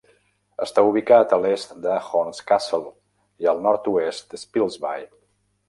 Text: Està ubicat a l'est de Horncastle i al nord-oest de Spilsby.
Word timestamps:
Està 0.65 0.83
ubicat 0.91 1.35
a 1.37 1.39
l'est 1.43 1.75
de 1.83 1.99
Horncastle 2.07 2.89
i 3.45 3.53
al 3.55 3.63
nord-oest 3.69 4.29
de 4.35 4.43
Spilsby. 4.49 5.09